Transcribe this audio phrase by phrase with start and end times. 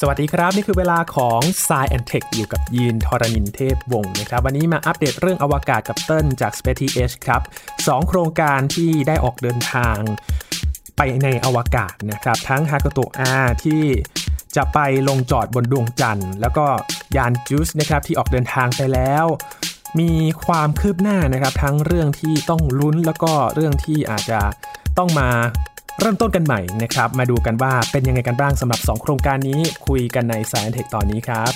[0.00, 7.42] สวัสดีครับ นี่คือเวลาของ s ซแอนเทคอยู่กับยีนทรณินเทพวงศ์นะครับ วันนี้มาอัปเดตเรื่องอวกาศกับเติ้ลจาก Space h ครับ
[7.86, 9.96] สองโครงการที่ได้ออกเดินทาง
[10.96, 13.32] ไปในอวกาศนะครับ ทั้งฮากโตอา
[13.64, 13.82] ที่
[14.56, 16.66] จะไปลงจอดบนดวงจันทร์ แล้วก็
[17.16, 19.26] ยานจูสนะครับที่ออกเดินทางไปแล้ว
[20.00, 20.12] มี
[20.44, 24.40] ความคืบหน้านะครับ ทั้งเรื่องที่ต้องลุ้นแล้วก็เรื่องที่อาจจะ
[24.98, 25.30] ต้องมา
[26.00, 31.52] เริ่มต้นกันใหม่นะครับ มาดูกันว่าเป็นยังไงกันบ้างสำหรับ 2 โครงการนี้คุยกันใน Science Tech ตอนนี้ครับ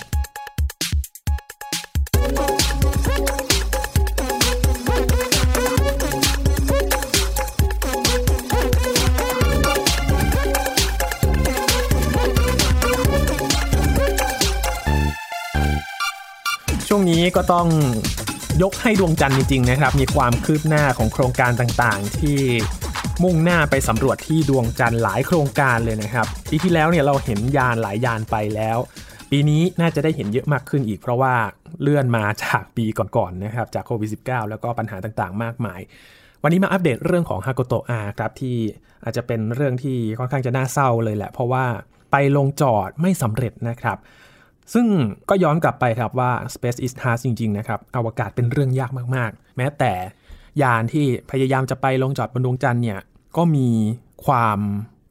[16.89, 17.67] ช่วงนี้ก็ต้อง
[18.63, 22.39] ยกให้ดวงจันทร์จริงๆนะครับ มีความคืบหน้าของโครงการต่างๆ ที่
[23.23, 28.79] มุ่งหน้าไปสำรวจที่ดวงจันทร์หลายโครงการเลยนะครับ ปีที่แล้วเนี่ยเราเห็นยานหลายยานไปแล้ว
[29.31, 31.35] ปีนี้น่าจะได้เห็นเยอะมากขึ้นอีก เพราะว่า
[31.81, 35.81] เลื่อนมาจากปีก่อนๆนะครับจากโควิด -19 แล้วก็ปัญหาต่างๆ มากมาย
[36.43, 38.57] วันนี้มาอัปเดตเรื่องของฮากโตอาครับที่
[39.05, 41.65] อาจจะเป็นเรื่องที่ค่อนข้างจะน่าเศร้าเลยแหละ เพราะว่า
[42.13, 43.99] ไปลงจอดไม่สำเร็จนะครับ
[44.75, 44.87] ซึ่ง
[45.29, 49.93] ก็ย้อนกลับไปครับว่า Space is hard จริง ๆ นะครับ อวกาศเป็นเรื่องยากมาก ๆ แม้แต่
[50.63, 53.01] ยานที่พยายามจะไปลงจอดบนดวงจันทร์เนี่ย
[53.37, 53.69] ก็มี
[54.27, 54.59] ความ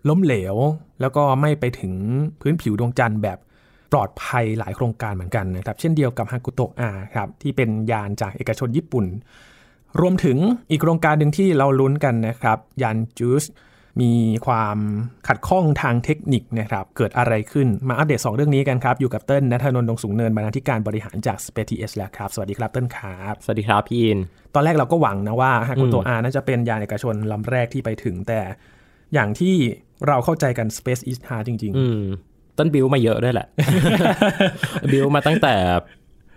[0.09, 0.55] ล้มเหลว
[1.01, 1.93] แล้วก็ไม่ไปถึง
[2.41, 3.37] พื้นผิวดวงจันทร์แบบ
[3.91, 9.05] ปลอดภัยหลายโครงการเหมือนกันนะครับ เช่นเดียวกับฮากุโตะอาครับที่เป็นยานจากเอกชนญี่ปุ่น
[10.01, 10.37] รวมถึง
[10.69, 13.43] อีกโครงการหนึ่งที่เราลุ้นกันนะครับ ยานจูส
[14.01, 14.11] มี
[14.47, 14.77] ความ
[15.27, 24.19] ขัดข้องทางเทคนิคนะครับเกิดอะไรขึ้นมาอัปเดต 2 เรื่องนี้กันครับ อยู่กับเติ้ลนัทนนท์ดงสูงเนินบรรณาธิการบริหารจาก Space TS แล้วครับ สวัสดีครับเติ้ลครับสวัสดีครับพี่อิน
[24.55, 28.39] ตอนแรกเราก็หวังนะว่าฮากุโตอาน่าจะเป็นยานเอกชนลำแรกที่ไปถึงแต่
[29.13, 29.55] อย่างที่
[30.07, 32.03] เราเข้าใจกัน Space is hard จริงอืม
[32.57, 33.47] ต้นบิวมาเยอะด้วยแหละ
[34.91, 35.53] บิวมาตั้งแต่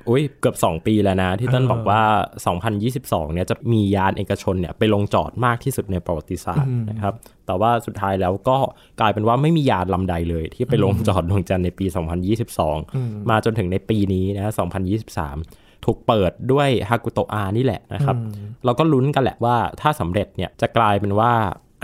[0.09, 2.03] อุ้ยเกือบ 2 ปีแล้วนะ ที่ต้นบอกว่า
[2.69, 7.15] 2022 เนี่ยจะมียานเอกชนเนี่ยไปลงจอดมากที่สุดในประวัติศาสตร์นะครับ
[7.47, 8.59] แต่ว่าสุดท้ายแล้วก็
[9.01, 11.87] กลายเป็นว่าไม่มียานลำใดเลย ที่ไปลงจอดดวงจันทร์ในปี
[12.63, 14.53] 2022 มาจนถึงในปีนี้นะ
[15.19, 18.17] 2023ถูกเปิดด้วยฮากุโตอานี่แหละนะครับ
[18.65, 21.33] เราก็ลุ้นกันแหละว่าถ้าสำเร็จเนี่ยจะกลายเป็นว่า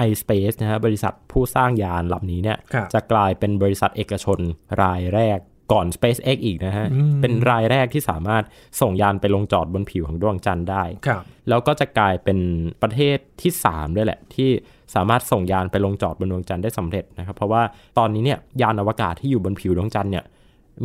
[0.09, 4.39] iSpace นะฮะบริษัทผู้สร้างยานลำนี้เนี่ยครับจะกลายเป็นบริษัทเอกชน
[4.83, 5.39] รายแรก
[5.73, 6.87] ก่อน SpaceX อีกนะฮะ
[7.21, 8.45] เป็นรายแรกที่สามารถ
[8.81, 12.39] ส่งยานไปลงจอดบนผิวของดวงจันทร์ได้ๆครับแล้วก็จะกลายเป็น
[12.83, 14.51] ประเทศที่3ด้วยแหละ ที่
[14.95, 17.63] สามารถส่งยานไปลงจอดบนดวงจันทร์ได้สำเร็จนะครับ เพราะว่า
[17.99, 20.25] ตอนนี้เนี่ยยานอวกาศที่อยู่บนผิวดวงจันทร์เนี่ย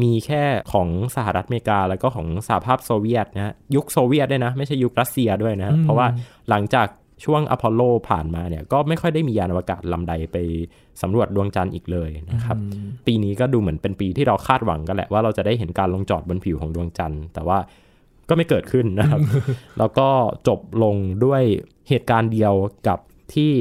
[0.02, 6.08] มีแค่ของสหรัฐอเมริกา แล้วก็ของสหภาพโซเวียตนะฮะยุคโซเวียตด้วยนะ ไม่ใช่ยุครัสเซียด้วยนะฮะเพราะว่า
[6.50, 6.88] หลังจาก
[7.24, 10.38] ช่วงอพอลโลผ่านมาเนี่ยก็ไม่ค่อยได้มียานอวกาศลำใดไป
[11.02, 12.58] สำรวจดวงจันทร์อีกเลยนะครับ
[13.06, 17.58] ปีนี้ก็ดูเหมือนเป็นปีที่เราคาดหวังกันแหละว่าเราจะได้เห็นการลงจอดบนผิวของดวงจันทร์ แต่ว่า
[18.30, 19.20] ก็ไม่เกิดขึ้นนะครับ
[19.80, 20.08] แล้วก็
[20.48, 21.42] จบลงด้วย
[21.90, 22.54] เหตุการณ์เดียว
[22.88, 23.00] กับ
[23.34, 23.52] ที่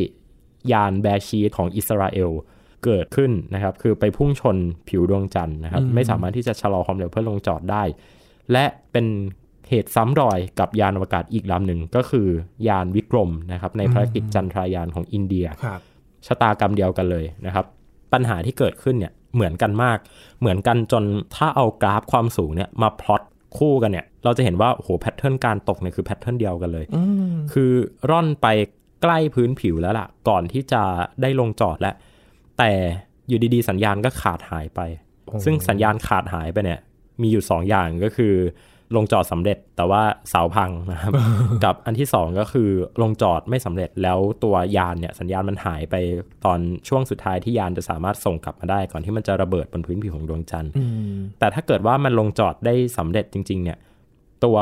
[0.73, 2.31] ยานแบร์ชีตของอิสราเอล
[2.85, 4.57] เกิดขึ้นนะครับ คือไปพุ่งชน
[4.89, 7.83] ผิวดวงจันทร์นะครับ ไม่สามารถที่จะชะลอความเร็วเพื่อลงจอดได้
[8.53, 9.07] และเป็น
[9.69, 12.29] เหตุซ้ำรอยกับยานอวกาศอีกลำหนึ่งก็คือ
[12.69, 15.81] ยานวิกรมนะครับในภารกิจจันทรายานของอินเดียครับ
[16.27, 17.65] ชะตากรรมเดียวกันเลยนะครับ
[18.13, 19.99] ปัญหาที่เกิดขึ้นเนี่ยเหมือนกันมาก
[20.41, 21.05] เหมือนกันจน
[21.37, 23.23] ถ้าเอากราฟความสูงเนี่ยมาพลอต
[23.59, 26.85] คู่กันเนี่ยเราจะเห็นว่าโอ้โห pattern การตกเนี่ยคือ pattern เดียวกันเลย
[27.53, 27.73] คือ
[28.11, 28.47] ร่อนไป
[29.03, 30.83] ใกล้พื้นผิวแล้วล่ะ ก่อนที่จะ
[31.23, 31.95] ได้ลงจอดแล้ว
[32.59, 32.71] แต่
[33.29, 34.81] อยู่ดีๆ สัญญาณก็ขาดหายไป
[35.45, 36.81] ซึ่งสัญญาณขาดหายไปเนี่ย
[37.23, 38.35] มีอยู่ 2อย่างก็คือ
[38.97, 41.13] ลงจอดสำเร็จแต่ว่าเสาพังนะครับ
[41.65, 42.71] กับอันที่ 2 ก็คือ
[43.03, 45.95] ลงจอดไม่สำเร็จแล้วตัวยานเนี่ยสัญญาณมันหายไป
[46.45, 46.59] ตอน
[46.89, 50.73] ช่วงสุดท้ายที่ยานจะสามารถส่งกลับมาได้ ก่อนที่มันจะระเบิดบนพื้นผิวของดวงจันทร์
[51.39, 53.79] แต่ถ้าเกิดว่ามันลงจอดได้สำเร็จจริง ๆ เนี่ย
[54.45, 54.57] ตัว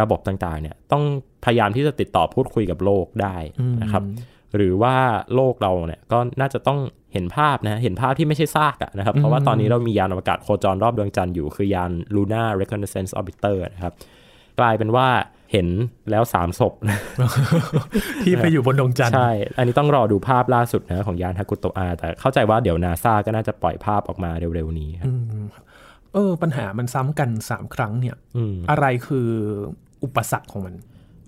[0.00, 1.04] ระบบต่างๆ เนี่ยต้อง
[1.44, 3.36] พยายามที่จะติดต่อพูดคุยกับโลกได้
[3.82, 4.02] นะครับ
[4.56, 4.96] หรือว่า
[5.34, 6.78] โลกเราเนี่ยก็น่าจะต้อง
[7.12, 13.94] เห็นภาพนะเห็นภาพที่ไม่ใช่ซากอะนะครับ เพราะว่าตอนนี้เรามียานอวกาศโคจรรอบดวงจันทร์อยู่ คือยาน Lunar Reconnaissance Orbiter นะครับ
[14.60, 15.08] กลายเป็นว่า
[15.52, 15.68] เห็น
[16.10, 16.72] แล้วสามศพ
[18.24, 25.12] ที่ไปอยู่บนดวงจันทร์ใช่ อันนี้ต้องรอดูภาพล่าสุดนะของยานฮากุโตอาแต่เข้าใจว่าเดี๋ยวนาซาก็น่าจะปล่อยภาพออกมาเร็วๆนี้ครับ
[26.14, 29.28] เออ ปัญหามันซ้ำกัน3ครั้งเนี่ยอืมอะไรคือ
[30.04, 30.74] อุปสรรคของมัน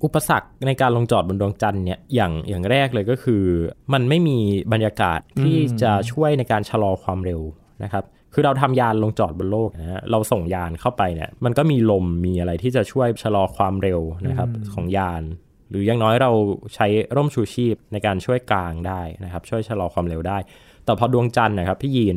[0.05, 3.45] อุปสรรคในการลงจอดบนดวงจันทร์เนี่ยอย่างอย่างแรกเลยก็คือ
[3.93, 4.39] มันไม่มี
[4.73, 7.41] บรรยากาศที่จะช่วยในการชะลอความเร็ว
[7.85, 8.05] นะครับ
[8.35, 15.23] คือเราทำยานลงจอดบนโลกนะฮะเราส่งยานเข้าไปเนี่ยมันก็มีลมมีอะไรที่จะช่วยชะลอความเร็วนะครับของยาน
[15.71, 16.33] หรืออย่างน้อยเรา
[16.75, 16.87] ใช้
[17.17, 20.39] ร่มชูชีพในการช่วยกลางได้นะครับ ช่วยชะลอความเร็วได้
[20.85, 22.17] แต่พอดวงจันทร์นะครับพี่ยีน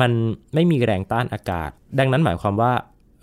[0.00, 0.10] มัน
[0.54, 2.72] ไม่มีแรงต้านอากาศ ดังนั้นหมายความว่า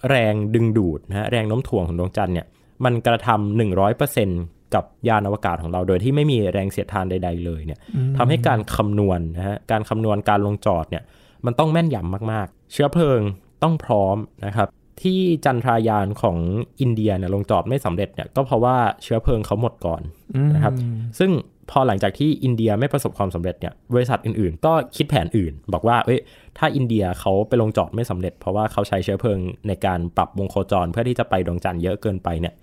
[0.09, 2.47] แรงดึงดูดนะฮะแรงโน้มถ่วงของดวงจันทร์เนี่ย
[2.85, 4.29] มันกระทำหนึ่งร้อยเปอร์เซ็น
[4.75, 7.79] กับยานอวกาศของเราโดยที่ไม่มีแรงเสียดทานใด ๆ เลยเนี่ย
[8.17, 11.03] ทำให้การคำนวณนะฮะการคำนวณการลงจอดเนี่ย
[11.45, 13.19] มันต้องแม่นยำมากๆ เชื้อเพลิง
[13.63, 14.67] ต้องพร้อมนะครับ
[15.01, 16.37] ที่จันทรายานของ
[16.81, 20.01] อินเดียเนี่ยลงจอดไม่สำเร็จเนี่ยก็เพราะว่าเชื้อเพลิงเขาหมดก่อน
[20.55, 20.73] นะครับ
[21.19, 21.31] ซึ่ง
[21.71, 26.19] พอหลังจากที่อินเดียไม่ประสบความสำเร็จเนี่ยบริษัทอื่นๆ ก็คิดแผนอื่น บอกว่าเอ้ย
[26.57, 32.53] ถ้าอินเดียเขาไปลงจอดไม่สำเร็จ เพราะว่าเขาใช้เชื้อเพลิงในการปรับวงโคจรเพื่อที่จะไปดวงจันทร์เยอะเกินไปเนี่ย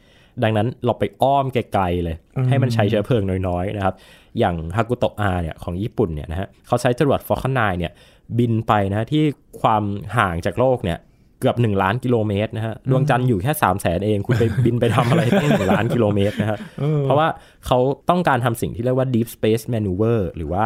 [0.42, 2.16] ดังนั้นเราไปอ้อมไกลๆเลย
[2.48, 3.94] ให้มันใช้เชื้อเพลิงน้อยๆนะครับ
[4.38, 7.92] อย่างฮากุโตะอาเนี่ยของญี่ปุ่นเนี่ยนะฮะเขาใช้จรวดฟอร์คอนไนเนี่ย
[8.38, 9.24] บินไปนะที่
[9.60, 9.82] ความ
[10.16, 10.98] ห่างจากโลกเนี่ย
[11.40, 16.58] เกือบ 1 ล้านกิโลเมตรนะฮะดวงจันทร์อยู่แค่ 3 0 0แสนเอง คุณไปบินไปทำอะไรตั้งหนึ่งล้านกิโลเมตรนะฮะ
[17.02, 17.28] เพราะว่า
[17.66, 17.78] เขา
[18.10, 20.64] ต้องการทำสิ่งที่เรียกว่า deep space maneuver หรือว่า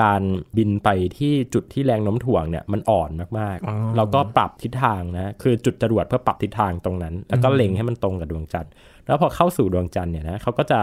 [0.00, 0.22] การ
[0.56, 8.70] บินไปที่จุดที่แรงโน้มถ่วงเนี่ยมันอ่อนมากๆเราก็ปรับทิศทางนะคือจุดจรวดเพื่อปรับทิศทางตรงนั้น แล้วก็เล็งให้มันตรงกับดวงจันทร์
[9.06, 10.80] แล้วพอเข้าสู่ดวงจันทร์เนี่ยนะเขาก็จะ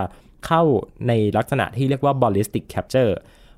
[0.47, 0.61] เข้า
[1.07, 3.13] ในลักษณะที่เรียกว่า ballistic capture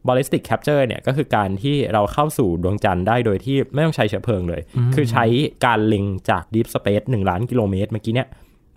[0.08, 4.62] ballistic capture เนี่ยก็คือการที่เราเข้าสู่ดวงจันทร์ได้โดยที่ไม่ต้องใช้เชื้อเพลิงเลย
[4.96, 5.26] คือใช้
[5.66, 8.28] การเล็งจาก deep space 1 ล้านกิโลเมตรเมื่อกี้เนี่ย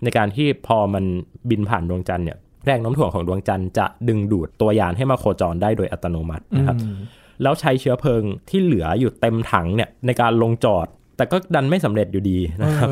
[0.03, 1.05] ในการที่พอมัน
[1.49, 6.77] บินผ่านดวงจันทร์เนี่ย แรงโน้มถ่วงของดวงจันทร์จะดึงดูดตัวยานให้มาโคจรได้โดยอัตโนมัตินะครับ
[7.41, 12.89] แล้วใช้เชื้อเพลิงที่เหลืออยู่เต็มถังเนี่ยในการลงจอด แต่ก็ดันไม่สำเร็จอยู่ดีนะครับ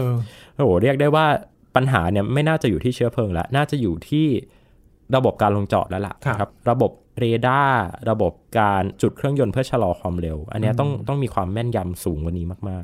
[0.55, 1.25] โอ้โหเรียกได้ว่า
[1.75, 4.27] ปัญหาเนี่ยไม่น่าจะอยู่ที่เชื้อเพลิงแล้วน่าจะอยู่ที่
[5.15, 12.83] ระบบการลงจอดแล้วล่ะครับ ระบบเรดาร์ระบบการจุดเครื่องยนต์เพื่อชะลอความเร็ว อันนี้ต้องต้องมีความแม่นยำสูงกว่านี้มาก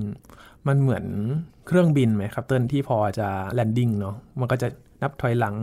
[0.00, 1.04] ๆมันเหมือน
[1.66, 4.68] เครื่องบินไหมครับ เติ้ลที่พอจะ landing เนาะมันก็จะ
[5.02, 5.56] นับถอยหลัง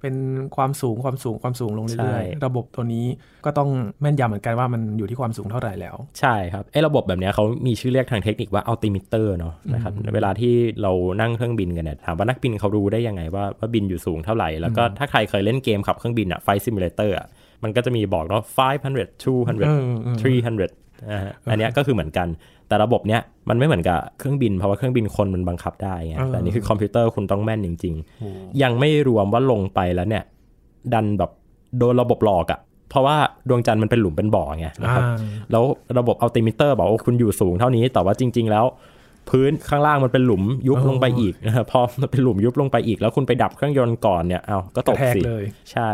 [0.00, 0.14] เป็น
[0.56, 3.06] ความสูงความสูงความสูงลงเรื่อยๆ ระบบตัวนี้
[3.44, 3.70] ก็ต้อง
[4.00, 17.26] แม่นยำเหมือนกันว่ามันอยู่ที่ความสูงเท่าไหร่แล้ว ใช่ครับไอ้ระบบแบบนี้เขามีชื่อเรียกทางเทคนิคว่า altimeter เนาะนะครับเวลาที่เรานั่งเครื่องบินกันเนี่ยถามว่านักบินเขารู้ได้ยังไงว่าว่าบินอยู่สูงเท่าไหร่ แล้วก็ถ้าใครเคยเล่นเกมขับเครื่องบิน flight simulator อะ
[17.64, 18.60] มันก็จะมีบอกเนาะ500
[19.24, 19.48] 200 300
[21.50, 22.28] อันนี้ก็คือเหมือนกัน
[22.68, 27.94] แต่ระบบเนี้ยมันไม่เหมือนกับเครื่องบินเพราะว่าเครื่องบินคนมันบังคับได้ไงแต่นี่คือคอมพิวเตอร์คุณต้องแม่นจริง
[28.28, 30.24] ๆ ยังไม่รวมว่าลงไปแล้วเนี่ย
[30.94, 31.30] ดันแบบ
[31.78, 32.60] โดนระบบหลอกอะ่ะ
[32.90, 33.16] เพราะว่า
[33.48, 35.02] ดวงจันทร์มันเป็นหลุมเป็นบ่อไงนะครับ
[35.50, 35.64] แล้ว
[35.98, 38.64] ระบบ altimeter บอกว่าคุณอยู่สูงเท่านี้แต่ว่าจริง ๆ แล้ว
[39.30, 45.20] พื้นข้างล่างมันเป็นหลุมยุบลงไปอีกนะครับพอมันเป็นหลุมยุบลงไปอีก แล้วคุณไปดับเครื่องยนต์ก่อนเนี่ยเอาก็ตกสิ
[45.72, 45.90] ใช่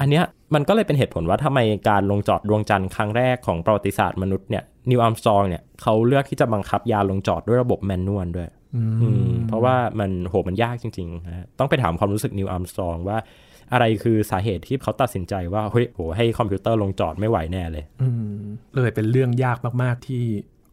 [0.00, 1.58] อันเนี้ยมันก็เลยเป็นเหตุผลว่าทำไม
[1.88, 8.48] การลงจอดดวงจันทร์ครั้งแรกของประวัติศาสตร์มนุษย์เนี่ย นีล อาร์มสตรองเนี่ยเขาเลือกที่จะบังคับยานลงจอดด้วยระบบ manual ด้วย
[9.48, 13.18] เพราะว่ามันโหมันยากจริงๆนะต้องไปถามความรู้สึกนีล อาร์มสตรองว่า
[13.72, 17.84] อะไรคือสาเหตุที่เขาตัดสินใจว่าเฮ้ยโหให้คอมพิวเตอร์ลงจอดไม่ไหวแน่เลย
[18.76, 20.24] เลยเป็นเรื่องยากมากๆที่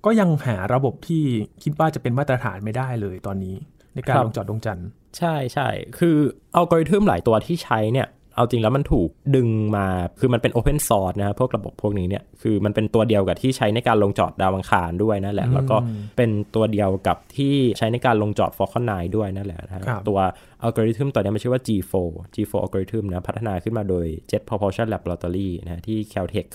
[0.06, 1.24] ก็ยังหาระบบที่
[1.64, 3.56] คิดว่าจะเป็นมาตรฐานไม่ได้เลยตอนนี้
[3.94, 5.68] ในการลงจอดดวงจันทร์ใช่ใช่
[6.00, 6.18] คือ
[6.56, 9.88] อัลกอริทึมหลายตัวที่ใช้เนี่ย เอาจริงแล้วมันถูกดึงมา
[10.20, 15.78] คือมันเป็น open source นะพวกระบบพวกนี้เนี่ยคือมันเป็นตัวเดียวกับที่ใช้ในการลงจอดดาวอังคารด้วยนั่นแหละ แล้วก็
[16.18, 19.74] เป็นตัวเดียวกับที่ใช้ในการลงจอด Falcon 9 ด้วยนั่นแหละนะ
[20.08, 20.20] ตัว
[20.64, 21.94] อัลกอริทึมตัวนี้มันชื่อว่า G4
[22.36, 26.50] G4 อัลกอริทึมนะพัฒนาขึ้นมาโดย Jet Propulsion Laboratory นะที่ Caltech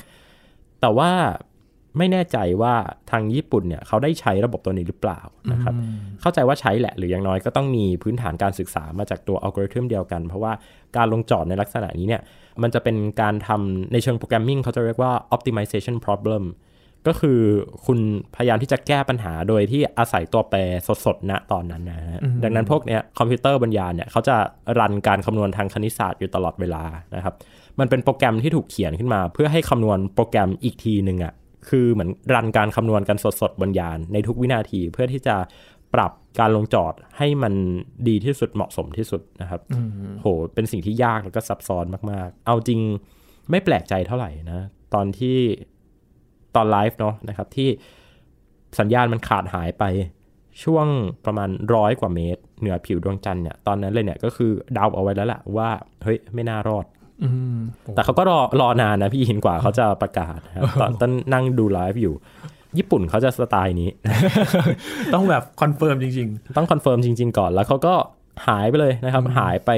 [0.81, 1.11] แต่ว่า
[1.99, 2.75] ไม่แน่ใจว่า
[3.11, 5.21] ทางญี่ปุ่นเนี่ยเขาได้ใช้ระบบตัวนี้หรือเปล่า
[5.53, 5.75] นะครับ
[6.21, 10.53] เข้าใจว่าใช้แหละหรืออย่างน้อยก็ต้องมีพื้นฐานการศึกษามาจากตัวอัลกอริทึมเดียวกัน เพราะว่า
[10.97, 12.23] การลงจอดในลักษณะนี้เนี่ย
[12.63, 16.45] มันจะเป็นการทำในเชิง programming เขาจะเรียกว่า optimization problem
[17.07, 17.41] ก็คือ
[17.87, 17.99] คุณ
[18.37, 20.59] พยายามที่จะแก้ปัญหาโดยที่อาศัยตัวแปร
[21.05, 24.37] สดๆณตอนนั้นนะฮะดังนั้นพวกเนี้ยคอมพิวเตอร์บนยานเนี่ยเขาจะ
[24.79, 27.35] run การคำนวณทางคณิตศาสตร์อยู่ตลอดเวลานะครับ
[27.79, 31.33] มันเป็นโปรแกรมที่ถูกเขียนขึ้นมา เพื่อให้คำนวณโปรแกรมอีกทีหนึ่งอะ
[31.69, 35.37] คือเหมือนรันการคำนวณกันสดๆบนยานในทุกวินาทีเพื่อที่จะ
[35.95, 37.55] ปรับการลงจอดให้มัน
[38.09, 39.61] ดีที่สุดเหมาะสมที่สุดนะครับ
[40.21, 42.81] โหเป็นสิ่งที่ยากแล้วก็ซับซ้อนมากๆ เอาจริง
[43.51, 44.61] ไม่แปลกใจเท่าไหร่นะ
[44.95, 45.37] ตอนที่
[46.57, 47.69] ตอนไลฟ์เนาะนะครับที่
[48.79, 49.85] สัญญาณมันขาดหายไป
[50.65, 50.87] ช่วง
[51.25, 55.71] ประมาณร้อยกว่าเมตร เหนือผิวดวงจันทร์เนี่ยตอนนั้นเลยเนี่ยก็คือเดาเอาไว้แล้วแหละว่า
[56.03, 56.85] เฮ้ยไม่น่ารอด
[57.95, 60.39] แต่เขาก็รอรอนานนะพี่หินกว่าเขาจะประกาศ
[60.81, 62.15] ตอนต้นนั่งดูไลฟ์อยู่
[62.79, 63.89] ญี่ปุ่นเขาจะสไตล์นี้
[65.15, 67.95] ต้องแบบ confirm จริง ๆ ต้อง confirm จริง ๆ ก่อนแล้วเขาก็
[68.49, 69.71] หายไปเลยนะครับ หายไป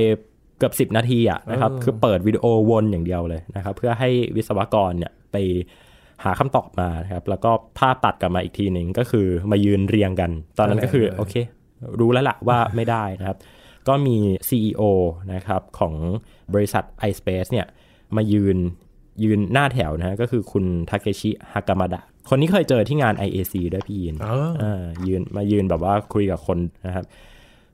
[0.58, 5.36] เกือบสิบนาทีอะนะครับ คือเปิดวิดีโอวนอย่างเดียวเลยนะครับ เพื่อให้วิศวกรเนี่ยไป
[6.24, 11.34] หาคำตอบมานะครับแล้วก็ภาพตัดกลับมาอีกทีหนึ่งก็คือมายืนเรียงกัน ตอนนั้นก็คือโอเค
[12.00, 13.36] รู้แล้วละว่าไม่ได้นะครับ
[13.88, 14.16] ก็มี
[14.48, 14.82] CEO
[15.34, 15.94] นะครับของ
[16.54, 17.66] บริษัท iSpace เนี่ย
[18.16, 18.56] มายืน
[19.22, 27.04] ยืนหน้าแถวนะฮะก็คือคุณทาเคชิฮากามาดะคนนี้เคยเจอที่งาน IAC ด้วยพี่ยินเอออ่ายืนมายืนแบบว่าคุยกับคนนะครับ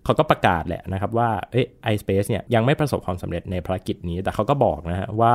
[0.05, 5.35] เขาก็ประกาศแหละนะครับว่าเอ้ย iSpace เนี่ยยังไม่ประสบความสำเร็จในภารกิจนี้ แต่เขาก็บอกนะฮะว่า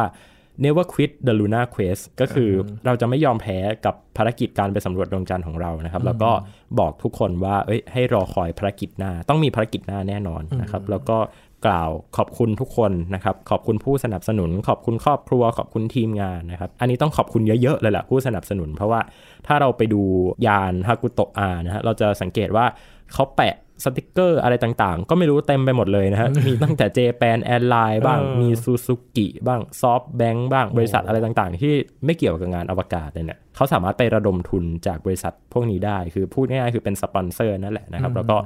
[0.66, 2.50] never quit the lunar quest ก็คือ
[2.86, 6.32] เราจะไม่ยอมแพ้กับภารกิจการไปสำรวจดวงจันทร์ของเรานะครับ แล้วก็
[6.80, 11.18] บอกทุกคนว่าเอ้ยให้รอคอยภารกิจหน้า ต้องมีภารกิจหน้าแน่นอนนะครับ แล้วก็
[11.66, 19.02] กล่าวขอบคุณทุกคนนะครับ ขอบคุณผู้สนับสนุน ขอบคุณครอบครัว ขอบคุณทีมงานนะครับ อันนี้ต้องขอบคุณเยอะๆเลยแหละผู้สนับสนุน เพราะว่า
[19.48, 20.02] ถ้าเราไปดู
[20.48, 22.66] ยาน Hakuto-R นะฮะเราจะสังเกตว่า
[23.14, 31.74] เขาแปะ สติกเกอร์อะไรต่างๆ ก็ไม่รู้เต็มไปหมดเลยนะฮะ มีตั้งแต่ Japan Airlines บ้างเออมี Suzuki บ้าง SoftBank บ้าง บริษัทอะไรต่างๆ ที่
[32.06, 38.38] ไม่เกี่ยวกับงานอวกาศเลยเนี่ยเขาสามารถไประดมทุนจากบริษัทพวกนี้ได้ คือพูดง่ายๆ คือเป็นสปอนเซอร์นั่นแหละนะครับ แล้วก็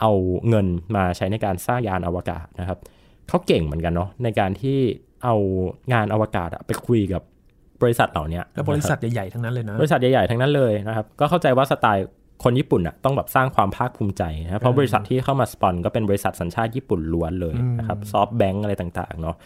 [0.00, 0.12] เอา
[0.48, 2.78] เงินมาใช้ในการสร้างยานอวกาศนะครับ
[3.28, 4.78] เขาเก่งเหมือนกันเนาะในการที่
[5.24, 5.34] เอา
[5.92, 7.22] งานอวกาศอะไปคุยกับ
[7.82, 12.06] บริษัทเหล่านี้แล้วบริษัทใหญ่ๆทั้งนั้นเลยนะ บริษัทใหญ่ๆทั้งนั้นเลยนะครับ ก็เข้าใจว่าสไตล์
[12.42, 19.36] คนญี่ปุ่นอะต้องแบบสร้างความภาคภูมิใจนะเพราะบริษัทที่เข้ามาสปอนก็เป็นบริษัทสัญชาติญี่ปุ่นล้วนเลยนะครับซอฟแบงก์อะไรต่างๆเนาะ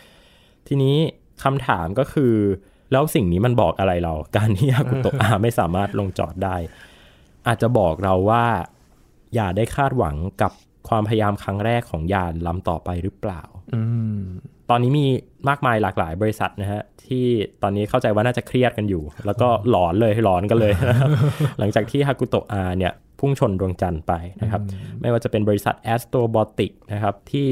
[0.69, 0.97] ทีนี้
[1.45, 2.35] คำถามก็คือ
[2.93, 6.57] แล้วสิ่งนี้มันบอกอะไรเรา การที่ยากุโตะอาไม่สามารถลงจอดได้
[7.47, 8.45] อาจจะบอกเราว่า
[9.35, 10.53] อย่าได้คาดหวังกับ
[10.89, 13.43] ความพยายามครั้งแรกของยานลำต่อไปหรือเปล่า
[13.75, 13.83] อื
[14.19, 14.21] ม
[14.71, 15.07] ตอนนี้มี
[15.49, 17.27] มากมายหลากหลายบริษัทนะฮะที่
[17.63, 21.11] ตอนนี้เข้าใจว่าน่าจะเครียดกันอยู่ แล้วก็หลอนเลยหลอนกันเลยนะครับ
[21.59, 24.63] หลังจากที่ฮากุโตะอาเนี่ยพุ่งชนดวงจันทร์ไปนะครับ
[25.01, 27.49] ไม่ว่าจะเป็นบริษัท Astrobotic นะครับที่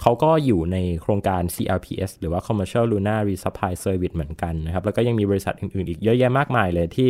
[0.00, 7.08] เขาก็อยู่ในโครงการ CLPS หรือว่า Commercial Lunar Resupply Service เหมือนกันนะครับ แล้วก็ยังมีบริษัทอื่นๆ อีกเยอะแยะมากมายเลยที่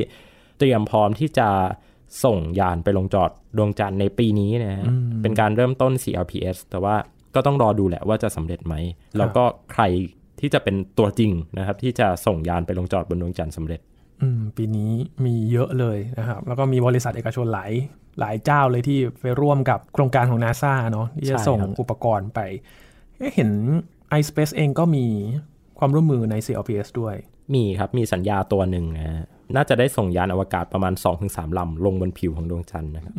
[0.58, 1.48] เตรียมพร้อมที่จะ
[2.24, 4.86] ส่งยานไปลงจอดดวงจันทร์ในปีนี้นะฮะ
[5.22, 6.96] เป็นการเริ่มต้น CLPS แต่ว่า
[7.36, 8.74] ก็ต้องรอดูแหละว่าจะสำเร็จไหม
[9.18, 9.82] แล้วก็ใคร
[10.40, 13.80] ที่จะเป็นตัวจริงนะครับ ที่จะส่งยานไปลงจอดบนดวงจันทร์สำเร็จ
[14.22, 14.90] อืม ปีนี้
[15.24, 17.72] มีเยอะเลยนะครับ แล้วก็มีบริษัทเอกชนหลาย
[18.20, 22.40] หลายเจ้าเลยที่ไปร่วมกับโครงการของนาซาเนาะที่จะใช่ส่งครับอุปกรณ์ไป
[23.16, 23.50] เอ๊ะเห็น
[24.18, 25.04] iSpace เองก็มี
[25.78, 27.14] ความร่วมมือใน CLPS ด้วย
[27.54, 30.92] มีครับ มีสัญญาตัวหนึ่งนะฮะ น่าจะได้ส่งยานอวกาศประมาณ
[31.26, 33.14] 2-3 ลำลงบนผิวของดวงจันทร์นะครับ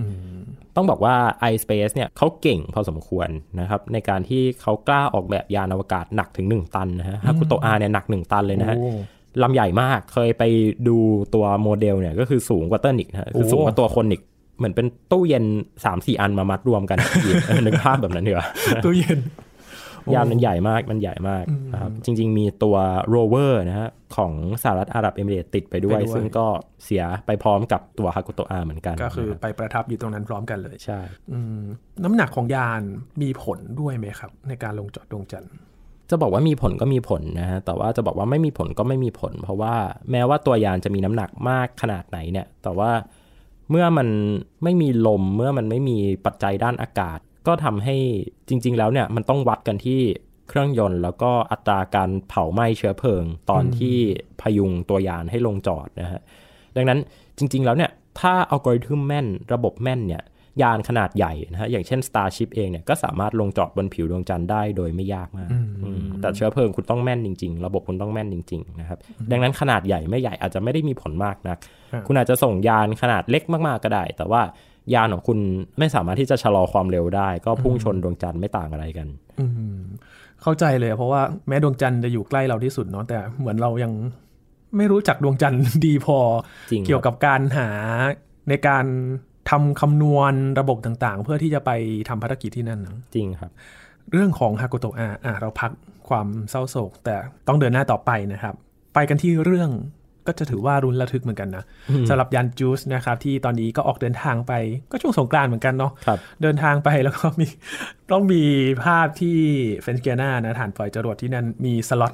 [0.75, 1.15] ต้องบอกว่า
[1.51, 3.29] iSpace เนี่ยเขาเก่งพอสมควร
[3.59, 8.91] นะครับในการที่เขากล้าออกแบบยานอวกาศหนักถึง 1 ตันนะฮะฮากุโตอาเนี่ยหนัก 1 ตันเลยนะฮะโอ้
[9.43, 10.43] ลำใหญ่มากเคยไป
[10.87, 10.97] ดู
[11.33, 14.21] ตัวโมเดลเนี่ยก็คือสูงกว่าเติ้ลอีกนะฮะคือโอ้สูงกว่าตัวคนอีก
[14.57, 15.45] เหมือนเป็นตู้เย็น
[15.83, 16.97] 3-4อันมามัดรวมกัน
[17.47, 18.47] เออนึกภาพแบบนั้นดีกว่า
[18.85, 19.19] ตู้เย็น
[20.15, 22.75] ยานมันใหญ่มากมันใหญ่มากนะครับจริง ๆ มีตัว
[23.09, 24.33] โรเวอร์นะฮะของ
[24.63, 26.47] สหรัฐอาหรับเอมิเรตส์ติดไปด้วยไปด้วย ซึ่งก็
[26.83, 30.99] เสียไปพร้อมกับตัว HAKUTO-R เหมือนกัน ก็คือนะครับไปประทับอยู่ตรงนั้นพร้อมกันเลยใช่
[31.31, 31.61] อืม
[32.03, 32.81] น้ำหนักของยาน
[33.21, 35.55] มีผลด้วยไหมครับ ในการลงจอดดวงจันทร์
[36.09, 39.75] จะบอกว่ามีผลก็มีผลนะฮะ แต่ว่าจะบอกว่าไม่มีผลก็ไม่มีผล เพราะว่า
[40.11, 42.91] แม้ว่าตัวยานจะมีน้ำหนักมากขนาดไหนเนี่ย แต่ว่า
[43.71, 44.07] เมื่อมัน
[44.63, 47.95] ไม่มีลมเมื่อมันไม่มีปัจจัยด้านอากาศ ก็ทำให้
[48.49, 49.99] จริง ๆ แล้วเนี่ยมันต้องวัดกันที่
[50.49, 53.97] เครื่องยนต์แล้วก็อัตราการเผาไหม้เชื้อเพลิง ตอนที่
[54.41, 56.21] พยุงตัวยานให้ลงจอดนะฮะ
[56.75, 56.99] ดังนั้น
[57.37, 60.23] จริง ๆ แล้วเนี่ยถ้าอัลกอริทึมแม่นระบบแม่นเนี่ย
[60.61, 65.49] ยานขนาดใหญ่นะฮะอย่างเช่น Starship เองเนี่ยก็สามารถลงจอดบนผิวดวงจันทร์ได้โดยไม่ยากมาก
[65.83, 68.99] อืมแต่เชื้อเพลิงคุณต้องแม่นจริง ๆ ระบบคุณต้องแม่นจริงๆนะครับ
[69.31, 71.57] ดังนั้นขนาดใหญ่ไม่ใหญ่อาจจะไม่ได้มีผลมากนัก
[71.91, 74.41] ครับคุณอาจจะส่งยานขนาดเล็กมากๆก็ได้ แต่ว่า
[74.93, 75.39] ยานของคุณ
[75.79, 79.07] ไม่สามารถที่จะชะลอความเร็วได้ ก็พุ่งชนดวงจันทร์ไม่ต่างอะไรกัน
[79.39, 79.77] อืม
[80.41, 83.91] เข้าใจเลย เพราะว่าแม้ดวงจันทร์จะอยู่ใกล้เราที่สุดเนาะแต่เหมือนเรายัง
[84.77, 86.17] ไม่รู้จักดวงจันทร์ดีพอ
[86.71, 87.69] จริงเกี่ยวกับการหา
[88.49, 88.85] ในการ
[89.49, 91.71] ทำคำนวณระบบต่างๆ เพื่อที่จะไป
[92.09, 93.51] ทำภารกิจที่นั่นนะจริงครับ
[94.11, 95.71] เรื่องของ HAKUTO-R อะเราพัก
[96.09, 97.15] ความเศร้าโศก แต่
[97.47, 98.55] ต้องเดินหน้าต่อไปนะครับ
[98.93, 99.69] ไปกันที่เรื่อง
[100.27, 101.63] ก็จะถือว่าลุ้นระทึกเหมือนกันนะ
[102.09, 104.53] สำหรับยาน JUICE นะครับที่ตอนนี้ก็ออกเดินทางไป
[104.91, 107.47] ก็ช่วงสงกรานต์เหมือนกันเนาะครับเดินทางไปแล้วก็มี
[108.11, 108.43] ต้องมี
[108.83, 109.37] ภาพที่
[109.81, 112.11] เฟรนช์เกียนานะฐานปล่อยจรวดที่นั่นมีสล็อต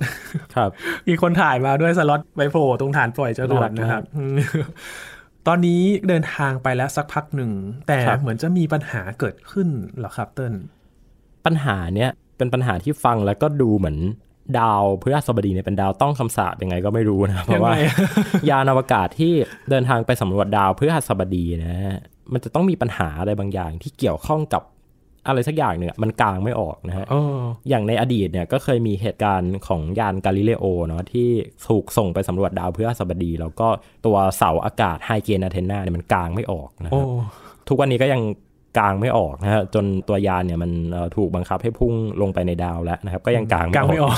[0.56, 0.70] ครับ
[1.08, 4.38] มีคนถ่ายมาด้วยสล็อตไปโผล่ตรงฐานปล่อยจรวดน่ารักมากนะครับอืม
[5.48, 7.52] ตอนนี้เดินทางไปแล้วสักพักหนึ่ง
[7.88, 9.68] แต่ครับเหมือนจะมีปัญหาเกิดขึ้น
[9.98, 10.54] เหรอครับเติ้ล
[11.46, 13.98] ปัญหาเนี้ยเป็นปัญหาที่ฟังแล้วก็ดูเหมือน
[14.60, 17.74] ดาวพฤหัสบดีเนี่ยเป็นดาวต้องคำสาปยังไงก็ไม่รู้นะเพราะว่า
[18.50, 19.34] ยานอวกาศที่
[19.70, 21.96] เดินทางไปสำรวจดาวพฤหัสบดีนะฮะ
[22.34, 24.64] มันจะต้องมีปัญหาอะไรบางอย่างที่เกี่ยวข้องกับ
[25.28, 31.30] อะไรสักอย่างหนึ่งอะมันกลางไม่ออกนะฮะอ๋ออย่างในอดีตเนี่ยก็เคยมีเหตุการณ์ของยานกาลิเลโอเนาะที่
[31.68, 33.68] ถูกส่งไปสำรวจดาวพฤหัสบดี แล้วก็
[34.06, 37.10] ตัวเสาอากาศไฮเกน a เทนาเนี่ยมันกลางไม่ออกนะโอ้ครับ
[37.68, 38.22] ทุกวันนี้ก็ยัง
[38.78, 44.18] กลางไม่ออกนะฮะจนตัวยานเนี่ยมันเอ่อถูกบังคับให้พุ่งลงไปในดาวแล้วนะครับ ก็ยังกลางกลางไม่ออก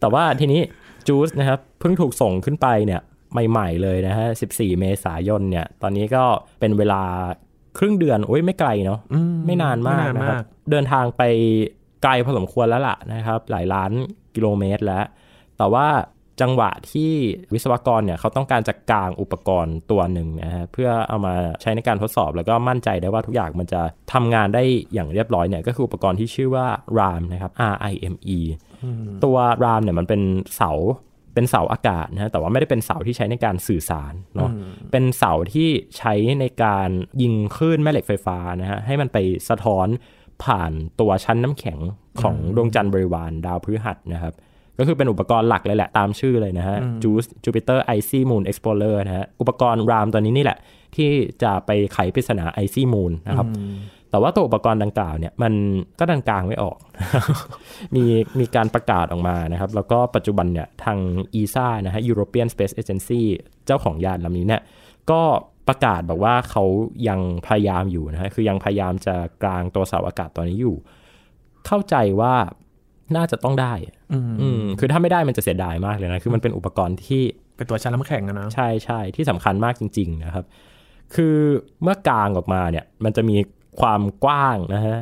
[0.00, 0.60] แต่ว่าทีนี้
[1.08, 3.00] จูสนะครับเพิ่งถูกส่งขึ้นไปเนี่ย
[3.50, 6.24] ใหม่ๆเลยนะฮะ 14 เมษายนเนี่ย ตอนนี้ก็
[6.60, 7.02] เป็นเวลา
[7.78, 10.36] ครึ่งเดือน โอ้ยไม่ไกลเนาะอืไม่นานมากไนะครับ
[10.70, 11.22] เดินทางไป
[12.02, 13.90] ไกลพอสมควรแล้วล่ะนะครับ หลายล้าน
[14.34, 15.04] กิโลเมตรแล้ว
[15.58, 15.86] แต่ว่า
[16.40, 17.12] จังหวะที่
[17.54, 23.82] วิศวกรเนี่ยเขาต้องการจะกางอุปกรณ์ตัวหนึ่งนะฮะเพื่อเอามาใช้ในการทดสอบแล้วก็มั่นใจได้ว่าทุกอย่างมันจะ
[24.12, 24.62] ทำงานได้
[24.94, 26.66] อย่างเรียบร้อยเนี่ยก็คืออุปกรณ์ที่ชื่อว่า
[26.98, 28.38] RAM นะครับ R I M E
[29.24, 30.22] ตัว RAM เนี่ยมันเป็น
[30.56, 30.72] เสา
[31.34, 34.50] เป็นเสาอากาศนะฮะแต่ว่าไม่ได้เป็นเสาที่ใช้ในการสื่อสารเนาะ
[34.90, 35.68] เป็นเสาที่
[35.98, 36.88] ใช้ในการ
[37.22, 39.18] ยิงคลื่นแม่เหล็กไฟฟ้านะฮะให้มันไป
[39.48, 39.86] สะท้อน
[40.44, 41.78] ผ่านตัวชั้นน้ำแข็ง
[42.22, 44.34] ของดวงจันทร์บริวารดาวพฤหัสนะครับ
[44.80, 50.58] ก็คือเป็นอุปกรณ์หลักเลยแหละ ตามชื่อเลยนะฮะ JUICE Jupiter Icy Moon Explorer นะฮะ อุปกรณ์ RAM ตัวนี้นี่แหละ
[50.96, 51.10] ที่
[51.42, 53.46] จะไปไขปริศนา Icy Moon นะครับ
[54.10, 55.52] แต่ว่าตัวอุปกรณ์ดังกล่าวเนี่ยมัน
[55.98, 56.76] ก็ดังกลางไม่ออก
[57.94, 58.04] มี
[58.40, 60.98] มีการประกาศออกมานะครับ แล้วก็ปัจจุบันเนี่ยทาง
[61.40, 63.22] ESA นะฮะ European Space Agency
[63.66, 64.62] เจ้าของยานลำนี้เนี่ย
[65.10, 65.22] ก็
[65.68, 66.64] ประกาศบอกว่าเขา
[67.08, 70.76] ยังพยายามอยู่นะฮะคือยังพยายามจะกลางตัวเสาอากาศตัวนี้อยู่
[71.66, 72.34] เข้าใจว่า
[73.16, 73.72] น่าจะต้องได้
[74.12, 77.22] อืมอืมคือถ้าไม่ได้มันจะเสียดายมากเลยนะ คือมันเป็นอุปกรณ์ที่
[77.56, 80.44] เป็นตัวชั้นน้ำแข็งอะนะใช่ใช่ที่สำคัญมากจริง ๆ นะครับ
[81.14, 81.36] คือ
[81.82, 83.36] เมื่อกลางออกมาเนี่ย มันจะมี
[83.80, 84.98] ความกว้างนะฮะ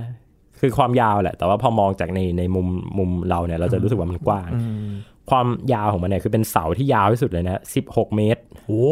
[0.60, 2.66] คือความยาวแหละ แต่ว่าพอมองจากในในมุม
[2.98, 4.90] มุมเราเนี่ย เราจะรู้สึกว่ามันกว้างอืม
[5.30, 8.86] ความยาวของมันเนี่ยคือเป็นเสาที่ยาวที่สุดเลยนะสิบหกเมตรโอ้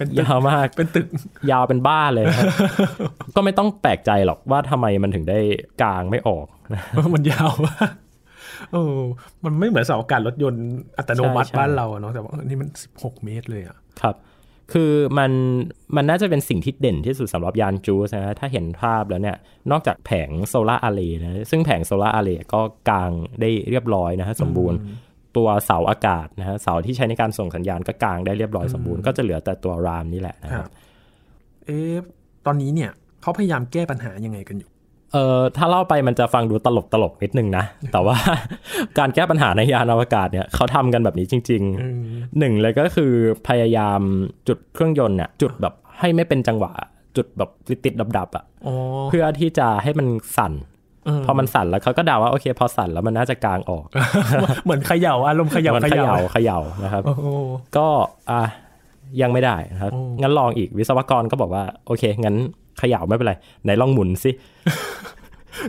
[0.00, 1.06] เป็นตึกยาวมากเป็นตึก
[1.50, 2.46] ยาวเป็นบ้านเลยนะครับ
[3.36, 5.38] ก็ไม่ต้องแปลกใจหรอกว่าทำไมมันถึงได้
[5.82, 6.46] กลางไม่ออก
[7.14, 7.90] มันยาวมาก
[8.72, 8.98] เออ
[9.44, 10.64] มันไม่เหมือนเสาอากาศรถยนต์
[10.98, 14.14] อัตโนมัติใช่ใช่บ้านเราอะเนาะแต่ว่าเออนี่มันสิบหกเมตรเลยอะครับ
[14.72, 15.32] คือมัน
[15.96, 19.36] มันน่าจะเป็นสิ่งที่เด่นที่สุดสำหรับยานจูสนะถ้าเห็นภาพแล้วเนี่ย
[19.70, 24.78] นอกจากแผง solar array นะซึ่งแผง solar array ก็กางได้เรียบร้อยนะฮะสมบูรณ์
[25.36, 30.70] ตัวเสาอากาศนะฮะเสาที่ใช้ในการส่งสัญญาณก็กางได้เรียบร้อยสมบูรณ์ก็จะเหลือแต่ตัว RIME นี่แหละนะคครัรับบ
[31.66, 31.94] เอ๊ะ
[32.46, 32.90] ตอนนี้เนี่ย
[33.22, 34.68] เขาพยายามแก้ปัญหายังไงกันอยู่
[35.12, 38.16] เอ่อถ้าเล่าไปมันจะฟังดูตลกตลกๆนิดนึงนะ แต่ว่า
[38.98, 43.12] การแก้ปัญหาในยานอวกาศเนี่ยเขาทำกันแบบนี้จริงอืมๆหนึ่งเลยก็คือ
[43.48, 44.00] พยายาม
[44.48, 46.72] จุดเครื่องยนต์เนี่ยจุดแบบให้ไม่เป็นจังหวะ
[47.16, 47.50] จุดแบบ
[47.84, 48.74] ติดๆดับๆอะอ๋อ
[49.08, 50.79] เพื่อที่จะให้มันสั่นเออ
[51.26, 53.86] พอมันสั่นแล้วเขาก็เดาว่าโอเค พอสั่นแล้วมันน่าจะกลางออก
[54.64, 57.26] เหมือนเขย่าอารมณ์เขย่ามันเขเขย่าย่าเขย่านะครับโอ้โห
[57.76, 57.86] ก็
[58.30, 58.42] อะ
[59.22, 62.36] ยังไม่ได้นะครับโอ้งั้นลองอีกวิศวกรก็บอกว่า โอเค งั้น
[62.78, 63.34] เขย่าไม่เป็นไร
[63.64, 64.30] ไหนลองหมุนสิ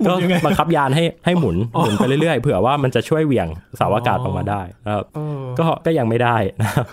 [0.06, 0.12] ก็
[0.46, 6.86] บังคับยานให้ให้หมุนหมุนไปเรื่อยๆเผื่อว่ามันจะช่วยเหวี่ยงเสาอากาศออกมาได้นะครับเออก็ก็ยังไม่ได้นะครับ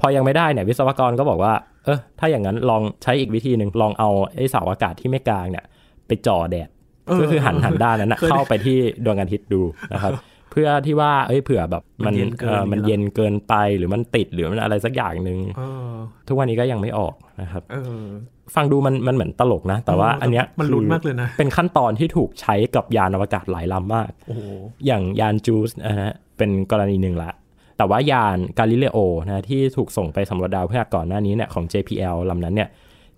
[0.00, 1.52] พอยังไม่ได้เนี่ยวิศวกรก็บอกว่า
[1.84, 5.64] เออถ้าอย่างนั้นลองใช้อีกวิธีหนึ่งลองเอาไอ้เสาอากาศที่ไม่กลางเนี่ย
[6.06, 6.73] ไปจ่อแดดเออ
[7.20, 9.60] ก็คือหันหันด้านนั้นนะเคยได้เข้าไปที่ดวงอาทิตย์ดู
[9.92, 10.12] นะครับ
[10.50, 15.92] เพื่อที่ว่าเอ้ยเผื่อแบบมันมันเย็นเกินเออมันอย่างเงี้ยเหรอเย็นเกินไปหรือมันติดหรือมันอะไรสักอย่างหนึ่งเออ
[16.28, 18.02] ทุกวันนี้ก็ยังไม่ออกนะครับเออ
[18.54, 24.40] ฟังดูมันมันเหมือนตลกนะ แต่ว่าเอออันเนี้ยมันลุ้นคือมากเลยนะ เป็นขั้นตอนที่ถูกใช้กับยานอวกาศหลายลำมากโอ้โห
[24.86, 27.30] อย่างยานจูสนะฮะเป็นกรณีหนึ่งละ
[27.78, 32.68] แต่ว่ายานกาลิเลโอนะที่ถูกส่งไปสำรวจดาวพฤหัสก่อนหน้านี้เนี่ยของ JPL ลำนั้นเนี่ย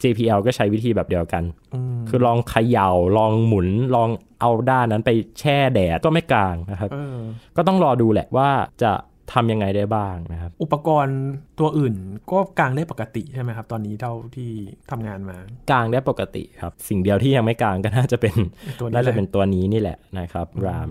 [0.02, 1.42] JPL ก็ใช้วิธีแบบเดียวกัน
[1.74, 4.08] อืมคือลองเขย่าลองหมุน ลอง
[4.40, 7.18] เอาด้านนั้นไปแช่แดดก็ไม่กลางนะครับเออ
[7.56, 8.48] ก็ต้องรอดูแหละว่า
[8.82, 8.92] จะ
[9.32, 11.18] ทำยังไงได้บ้างนะครับ อุปกรณ์
[11.60, 11.94] ตัวอื่น
[12.32, 14.50] ก็กลางได้ปกติใช่ไหมครับ ตอนนี้เท่าที่
[14.90, 15.36] ทำงานมา
[15.70, 18.34] กลางได้ปกติครับ สิ่งเดียวที่ยังไม่กลางก็น่าจะเป็น
[18.80, 20.90] ตัวนี้น่าจะแหเป็ละนตัวนี้นี่แหละนะครับราม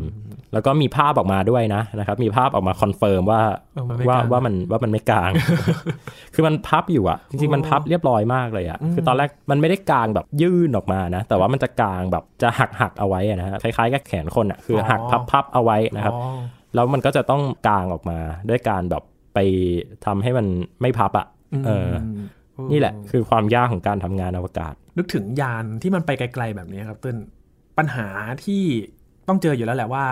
[0.54, 3.42] แล้วก็มีภาพออกมาด้วยนะนะครับ มีภาพออกมาคอนเฟิร์มว่า
[3.76, 5.32] เออมันไม่ว่ากลางว่ามันว่ามันไม่กลาง
[6.34, 16.22] คือมันพับอยู่อะจริงๆมันพับเรียบร้อยมากเลยอะอืมคือตอนแรกมันไม่ได้กลางแบบยื่นออกมานะ แต่ว่ามันจะกลางแบบจะหักหักๆเอาไว้อะนะฮะคล้ายๆกับแขนคนอะคืออหักพับพับเอาไว้นะครับอ๋อ
[16.76, 19.40] แล้วมันก็จะต้องกลางออกมาด้วยการแบบไป
[20.06, 20.48] ทำให้มัน
[20.82, 21.28] ไม่พับอะ
[21.66, 21.90] เออ
[22.58, 27.18] อมนี่แหละ คือความยากของการทำงานอวกาศ นึกถึงยานที่มันไปไกลๆแบบนี้ครับเต้น
[27.78, 28.08] ปัญหา
[28.46, 28.64] ที่
[29.28, 30.06] ต้องเจออยู่แล้วแหละว่า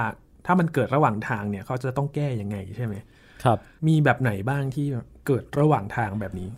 [0.46, 2.96] ถ้ามันเกิดระหว่างทางเนี่ยเขาจะต้องแก้ยังไงใช่ไหม
[3.44, 4.86] ครับ มีแบบไหนบ้างที่
[5.28, 6.50] เกิดระหว่างทางแบบนี้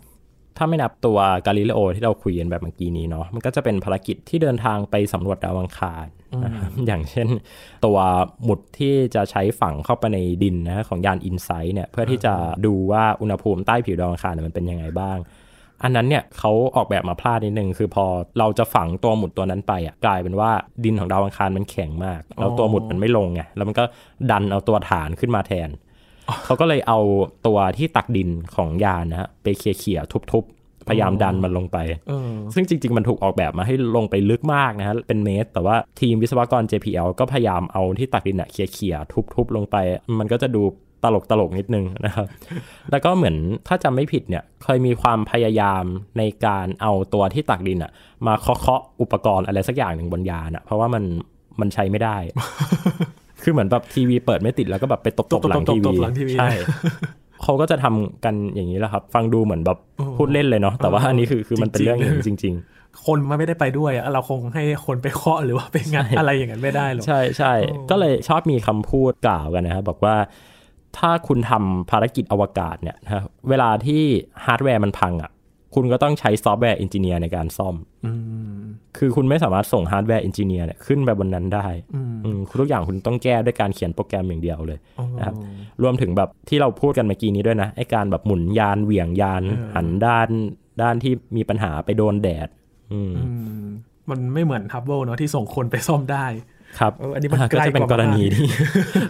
[0.56, 6.15] ถ้าไม่นับตัวกาลิเลโอที่เราคุยกันแบบเมื่อกี้นี้เนาะมันก็จะเป็นภารกิจที่เดินทางไปสำรวจดาวอังคารนะครับ
[6.86, 7.28] อย่างเช่น
[7.84, 7.98] ตัว
[8.44, 12.34] หมุดที่จะใช้ฝังเข้าไปในดินนะของยานอินไซต์เนี่ยเพื่อที่จะ
[12.66, 15.18] ดูว่าอุณหภูมิใต้ผิวดาวอังคารเนี่ยมันเป็นยังไงบ้าง
[15.82, 18.04] อันนั้นเนี่ยเขาออกแบบมาพลาดนิดนึงคือพอ
[18.38, 20.50] เราจะฝังตัวหมุดตัวนั้นไปอะกลายเป็นว่า
[20.84, 23.84] ดินของดาวอังคารมันแข็งมาก แล้วตัวหมุดมันไม่ลงไงแล้วมันก็
[24.30, 25.68] ดันเอาตัวฐานขึ้นมาแทน
[26.44, 26.98] เขาก็เลยเอา
[27.46, 39.76] ตัวที่ตักดินของยานนะฮะไปเขี่ยๆทุบๆ พยายามดันมันลงไปเออซึ่งจริง ๆ มันถูกออกแบบมาให้ลงไปลึกมากนะฮะ เป็นเมตร แต่ว่าทีมวิศวกร JPL ก็พยายามเอาที่ตักดินอะเขี่ยๆทุบๆ ลงไป
[40.18, 40.62] มันก็จะดู
[41.04, 42.26] ตลกตลกๆนิดนึงนะครับ
[42.90, 43.36] แล้วก็เหมือน
[43.68, 45.84] ถ้าจำไม่ผิดเนี่ย เคยมีความพยายาม
[46.18, 47.90] ในการเอาตัวที่ตักดินอะ
[48.26, 51.04] มาเคาะๆอุปกรณ์อะไรสักอย่างหนึ่งบนยานอะเพราะว่ามัน
[51.60, 52.16] มันใช้ไม่ได้
[53.42, 56.50] คือเหมือนแบบทีวีเปิดไม่ติดแล้วก็แบบไปตบๆหลังทีตวีบๆหลังทีวีใช่
[57.42, 59.78] เขาก็จะทำกันอย่างนี้แหละครับ ฟังดูเหมือนแบบ
[60.16, 70.16] พูดเล่นเลยเนาะแต่ว่าอันนี้คือคือมันเป็นเรื่องอย่างนี้จริง ๆ คนมันไม่ได้ไปด้วยอะเราคงให้คนไปเคาะหรือว่าไปงานอะไรอย่างนั้นไม่ได้หรอกใใช่ใช่โอ้ก็เลยชอบมีคำพูดกล่าวกันนะครับบอกว่า
[70.98, 74.02] ถ้าคุณทำภารกิจอวกาศเนี่ยนะเวลาที่
[74.44, 75.30] ฮาร์ดแวร์มันพังอะ
[75.76, 77.74] คุณก็ต้องใช้ software engineer ในการซ่อม
[78.06, 78.12] อื
[78.56, 78.58] ม
[78.98, 85.34] คือคุณไม่สามารถส่ง hardware engineer เนี่ยขึ้นไปบนนั้นได้อืมอืมทุกอย่างคุณต้องแก้ด้วยการเขียนโปรแกรมอย่างเดียวเลยอ๋อนะครับ
[85.82, 90.28] รวมถึงแบบที่เราพูดกันเมื่อกี้นี้ด้วยนะไอการแบบหมุนยานเหวี่ยงยานเออหันด้าน
[90.82, 92.48] ด้านที่มีปัญหาไปโดนแดด
[92.92, 93.30] อืมอื
[93.64, 93.66] ม
[94.10, 96.26] มันไม่เหมือน Hubble เนาะที่ส่งคนไปซ่อมได้
[96.78, 98.46] ครับเอออันนี้มันก็ใกล้จะเป็นกว่ากรณีที่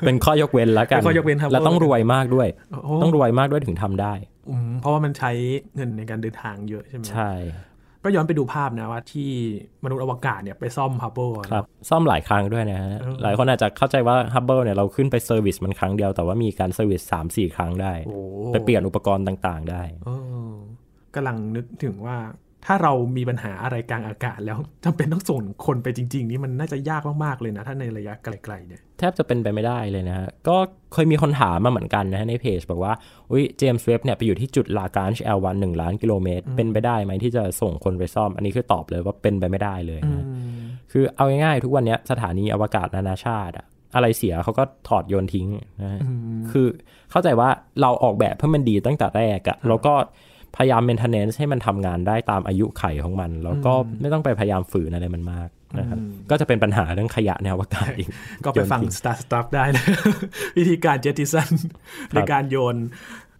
[0.07, 2.48] เป็นข้อยกเว้นแล้วกันเป็นข้อยกเว้นครับแล้วต้องรวยมากด้วย
[2.85, 4.36] โอ้ต้องรวยมากด้วยถึงทำได้อืม
[4.80, 5.30] เพราะว่ามันใช้
[5.74, 7.32] เงินในการเดินทางเยอะใช่ไหมใช่
[8.04, 9.30] ก็ย้อนไปดูภาพนะว่าที่
[9.85, 18.18] มนุษย์อวกาศเนี่ยไปซ่อม Hubble ครับ ซ่อมหลายครั้งด้วยนะฮะเออหลายคนอาจจะเข้าใจว่า Hubble เนี่ยเราขึ้นไป service มันครั้งเดียว แต่ว่ามีการ service สามสี่ครั้งได้โอ้
[18.52, 20.11] ไปเปลี่ยนอุปกรณ์ต่างๆ ได้เอ
[20.48, 20.52] อ
[21.14, 22.16] กำลังนึกถึงว่า
[22.66, 30.57] ถ้าเรามีปัญหาอะไรกลางอากาศแล้วจำเป็นต้องส่งคนไปจริง ๆ นี่มันน่าจะยากมากๆเลยนะ ถ้าในระยะไกลๆเนี่ยแทบจะเป็นไปไม่ได้เลยนะฮะ ก็
[30.92, 32.92] เคยมีคนถามมาเหมือนกันนะฮะในเพจ บอกว่า
[33.31, 40.24] อุ้ยเจมส์เว็บเนี่ยไปอยู่ที่จุดลากา n ช L1 1ล้านกิโลเมตร เป็นไปได้ไหมที่จะส่งคนไปซ่อม อันนี้คือตอบเลยว่าเป็นไปไม่ได้เลยนะฮะ
[40.92, 45.48] คือเอาง่ายๆ ทุกวันเนี้ยสถานีอวกาศนานาชาติอะอะไรเสียเขาก็ถอดโยนทิ้ง
[45.83, 46.00] นะฮะ
[46.50, 46.66] คือ
[47.11, 47.48] เข้าใจว่า
[47.81, 49.94] เราออกแบบเพื่อมันดีตั้งแต่แรกอะแล้วก็
[50.57, 55.99] พยายาม maintenance ให้มันทำงานได้ตามอายุไขของมัน แล้วก็ไม่ต้องไปพยายามฝืนอะไรมันมากนะครับ
[56.31, 58.09] ก็จะเป็นปัญหาเรื่องขยะในอวกาศอีก
[58.45, 59.85] ก็ไปฟังโยนทิ้ Star Stuff ได้นะ
[60.57, 61.51] วิธีการเจ t ติสัน
[62.14, 62.77] ในการโยน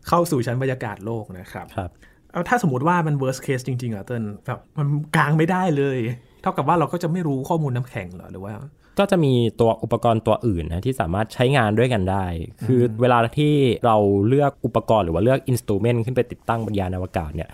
[0.09, 1.91] เข้าสู่ชั้นบรรยากาศโลกนะครับครับ
[2.33, 5.99] เอาถ้าสมมติว่ามัน worst case จริง ๆ อะเติ้ลแบบมันกลางไม่ได้เลย
[6.43, 8.55] เท่ากับว่าเราก็จะไม่รู้ข้อมูลน้ำแข็งเหรอหรือว่า
[8.99, 12.25] ก็จะมีตัวอุปกรณ์ตัวอื่นนะที่สามารถใช้งานด้วยกันได้
[12.65, 13.55] คือเวลาที่
[13.87, 13.97] เรา
[14.29, 17.51] เลือกอุปกรณ์หรือว่าเลือกอินสตูเมนต์ขึ้นไปติดตั้งบนยานอวกาศเนี่ย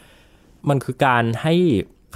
[0.68, 1.54] มันคือการให้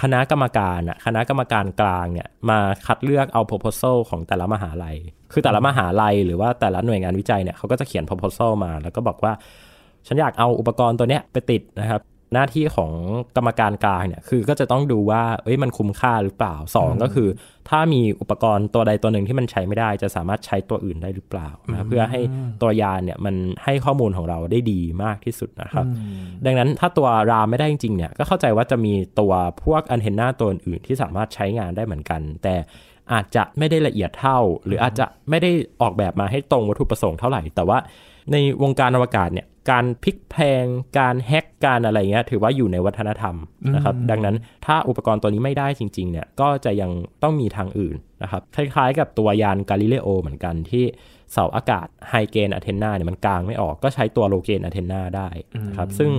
[0.01, 4.97] คณะกรรมการอะคณะกรรมการกลางเนี่ยมาคัดเลือกเอา proposal ของแต่ละมหาลัย
[5.33, 9.33] คือแต่ละมหาลัยหรือว่าแต่ละหน่วยงานวิจัยเนี่ยเขาก็จะเขียน proposal มา แล้วก็บอกว่า
[10.07, 12.01] ฉันอยากเอาอุปกรณ์ตัวเนี้ยไปติดนะครับ
[12.33, 12.91] หน้าที่ของ
[13.35, 17.29] กรรมการกลางเนี่ยคือก็จะต้องดูว่าเอ้ยมันคุ้มค่าหรือเปล่าสองก็คือ
[17.69, 22.21] ถ้ามีอุปกรณ์ตัวใดตัวหนึ่งที่มันใช้ไม่ได้ จะสามารถใช้ตัวอื่นได้หรือเปล่านะเพื่อให้
[22.61, 25.85] ตัวยานเนี่ยมันให้ข้อมูลของเราได้ดีมากที่สุดนะครับ
[26.45, 32.55] ดังนั้นถ้าตัวรามไม่ได้จริงๆเนี่ยก็เข้าใจว่าจะมีตัวพวกอันเทนนาตัวอื่นที่สามารถใช้งานได้เหมือนกัน แต่
[33.13, 37.77] อาจจะไม่ได้ละเอียดเท่า หรืออาจจะไม่ได้ออกแบบมาให้ตรงวัตถุประสงค์เท่าไหร่แต่ว่า
[38.31, 40.65] ในวงการอวกาศเนี่ยการพลิกแพลง
[40.99, 43.35] การแฮกการอะไรเงี้ยถือว่าอยู่ในวัฒนธรรม
[43.75, 44.35] นะครับดังนั้น
[44.65, 46.91] ถ้าอุปกรณ์ตัวนี้ไม่ได้จริงๆเนี่ยก็จะยัง
[47.23, 50.85] ต้องมีทางอื่นนะครับคล้ายๆ กับตัวยานกาลิเลโอเหมือนกันที่
[51.33, 55.29] เสาอากาศไฮเกนอะเทนนาเนี่ยมันกลางไม่ออกก็ใช้ตัวโลเกนอะเทนนาได้
[55.67, 56.11] นะครับซึ่ง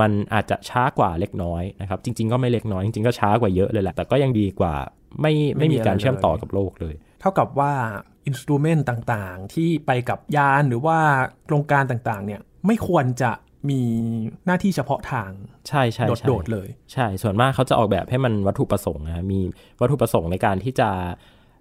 [0.00, 4.74] มันอาจจะช้ากว่าเล็กน้อยนะครับจริง ๆ ก็ไม่เล็กน้อยจริงๆก็ช้ากว่าเยอะเลยแหละแต่ก็ยังดีกว่า
[5.20, 7.72] ไม่ไม่มีการเชื่อมต่อกับโลกเลย เท่ากับว่า
[8.28, 10.98] อินสตูเมนต์ต่างๆ ที่ไปกับยานหรือว่า
[11.46, 13.30] โครงการต่างๆ เนี่ยไม่ควรจะ
[13.70, 13.82] มี
[14.46, 15.30] หน้าที่เฉพาะทาง
[15.68, 19.40] ใช่ใช่ใช่โดดๆเลย ใช่ ส่วนมากเขาจะออกแบบให้มันวัตถุประสงค์นะมี
[19.80, 20.90] วัตถุประสงค์ในการที่จะ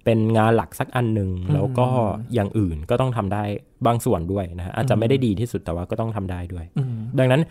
[0.06, 1.88] เป็นงานหลักสักอันหนึ่งแล้วก็
[2.34, 3.43] อย่างอื่นก็ต้องทำได้
[3.88, 6.65] บางส่วนด้วยนะฮะอาจจะไม่ได้ดีที่สุดแต่ว่าก็ต้องทำได้ด้วย
[7.19, 7.41] ดังนั้น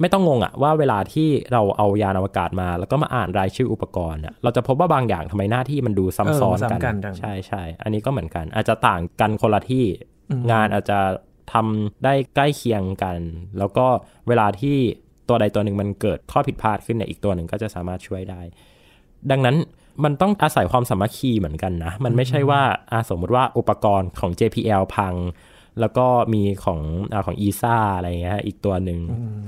[0.00, 9.84] ไม่ต้องงงอะว่าเวลาที่เราเอายานอวกาศมา แล้วก็มาอ่านรายชื่ออุปกรณ์อะเราจะพบว่าบางอย่างทำไมหน้าที่มันดูซ้ำซ้อนเออซ้ำกักันนจังใช่ใช่อันนี้ก็เหมือนกัน อาจจะต่างกันคนละที่
[10.52, 10.98] งานอาจจะ
[11.52, 13.18] ทำได้ใกล้เคียงกัน
[13.58, 13.86] แล้วก็
[14.28, 14.76] เวลาที่
[15.28, 18.40] ตัวใดตัวหนึ่งมันเกิดข้อผิดพลาดขึ้นเนี่ยอีกตัวหนึ่งก็จะสามารถช่วยได้
[19.30, 19.56] ดังนั้น
[20.04, 25.14] มันต้องอาศัยความสามัคคีเหมือนกันนะ มันไม่ใช่ว่าอะสมมติว่าอุปกรณ์ของ JPL พัง
[25.80, 26.80] แล้วก็มีของ
[27.12, 28.98] อาของ ESA อะไรเงี้ยอีกตัวหนึ่ง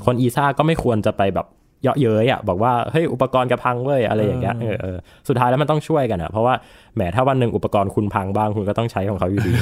[0.05, 1.47] คน ESA ก็ไม่ควรจะไปแบบ
[1.83, 6.55] เยาะเย้ยอะบอกว่าเฮ้ยอุปกรณ์กระพังเว้ยอะไรอย่างเงี้ยเออเออสุดท้ายแล้วมันต้องช่วยกันอะเพราะว่า
[6.95, 9.53] แหมถ้าวันหนึ่งอุปกรณ์คุณพังบ้างคุณก็ต้องใช้ของเขาอยู่ดี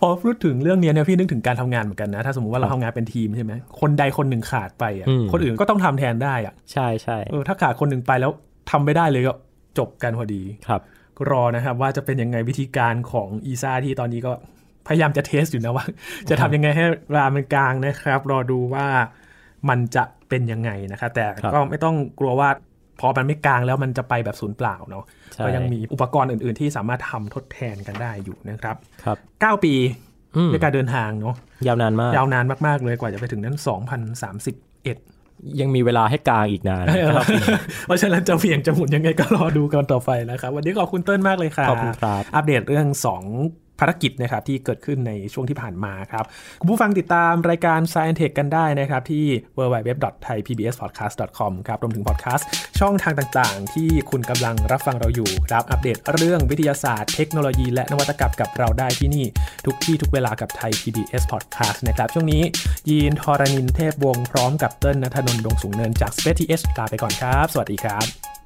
[0.00, 8.32] พอพูดถึงเรื่องเนี้ยเนี่ยพี่นึกถึงการทำงานเหมือนกันนะ ถ้าสมมติว่าเราทำงานเป็นทีมใช่ไหมคนใดคนหนึ่งขาดไปอะอืมคนอื่นก็ต้องทำแทนได้อะใช่ใช่เออถ้าขาดคนหนึ่งไปแล้ว
[8.70, 9.34] ทำไม่ได้เลยก็
[9.78, 10.80] จบกันพอดีครับ
[11.16, 14.32] ก็รอนะครับว่าจะเป็นยังไงวิธีการของอีซ่าที่ตอนนี้ก็
[14.86, 15.86] พยายามจะเทสอยู่นะว่า
[16.30, 16.84] จะทำยังไงให้
[17.16, 18.86] รามันกลางนะครับ รอดูว่า
[19.68, 22.48] มันจะเป็นยังไงนะครับแต่ครับก็ไม่ต้องกลัวว่า
[23.00, 29.74] พอมันไม่กลางแล้วมันจะไปแบบศูนย์เปล่าเนาะใช่ก็ยังมีอุปกรณ์อื่น ๆ ที่สามารถทำทดแทนกันได้อยู่นะครับครับ 9 ปี
[30.36, 31.34] อืมในการเดินทางเนาะ
[31.66, 36.84] ยาวนานมาก ยาวนานมาก ๆ เลยกว่าจะไปถึงนั้น 2031 ยังมีเวลาให้กลางอีกนาน
[37.16, 37.26] ครับ
[37.86, 42.86] เพราะฉะนั้นจะเหวี่ยงจะหมุนยังไงก็รอดูกันต่อไปนะครับ วันนี้ขอบคุณเติ้ลมากเลยครับขอบคุณครับอัปเดตเรื่อง
[43.34, 46.24] 2 ภารกิจนะครับที่เกิดขึ้นในช่วงที่ผ่านมาครับ
[46.60, 52.46] คุณผู้ฟังติดตามรายการ Science Tech กันได้นะครับที่ www.thaipbspodcast.com ครับรวมถึงพอดแคสต์
[52.80, 59.24] ช่องทางต่างๆ ที่คุณกำลังรับฟังเราอยู่ครับอัปเดตเรื่องวิทยาศาสตร์เทคโนโลยี และนวัตกรรมกับเราได้ที่นี่
[59.66, 62.42] ทุกที่ทุกเวลากับไทย PBS Podcast นะครับช่วงนี้
[62.88, 68.39] ยีนทอรานินเทพวงศ์พร้อมกับเติ้ลณัฐนนท์ดวงสูงเนินจาก Space TH ลาไปก่อนครับ สวัสดีครับ